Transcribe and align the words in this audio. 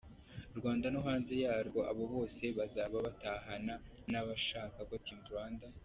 Rwanda 0.57 0.85
no 0.93 1.01
hanze 1.07 1.33
yarwo, 1.43 1.79
aba 1.91 2.03
bose 2.13 2.43
bazaba 2.57 2.95
batahana 3.05 3.73
nbashaka 4.11 4.79
ko 4.89 4.95
Team 5.05 5.21
Rwanda 5.31 5.65